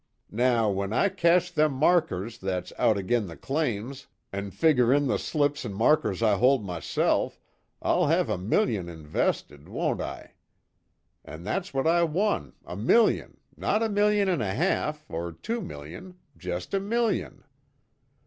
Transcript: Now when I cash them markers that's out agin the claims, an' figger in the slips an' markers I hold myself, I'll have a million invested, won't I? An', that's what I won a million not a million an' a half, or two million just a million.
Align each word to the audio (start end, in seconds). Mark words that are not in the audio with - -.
Now 0.33 0.67
when 0.67 0.93
I 0.93 1.09
cash 1.09 1.51
them 1.51 1.73
markers 1.73 2.39
that's 2.39 2.73
out 2.79 2.97
agin 2.97 3.27
the 3.27 3.37
claims, 3.37 4.07
an' 4.33 4.49
figger 4.49 4.91
in 4.91 5.05
the 5.05 5.19
slips 5.19 5.63
an' 5.63 5.73
markers 5.73 6.23
I 6.23 6.37
hold 6.39 6.65
myself, 6.65 7.39
I'll 7.83 8.07
have 8.07 8.27
a 8.27 8.35
million 8.39 8.89
invested, 8.89 9.69
won't 9.69 10.01
I? 10.01 10.33
An', 11.23 11.43
that's 11.43 11.71
what 11.71 11.85
I 11.85 12.01
won 12.01 12.53
a 12.65 12.75
million 12.75 13.37
not 13.55 13.83
a 13.83 13.89
million 13.89 14.27
an' 14.27 14.41
a 14.41 14.55
half, 14.55 15.05
or 15.07 15.31
two 15.33 15.61
million 15.61 16.17
just 16.35 16.73
a 16.73 16.79
million. 16.79 17.43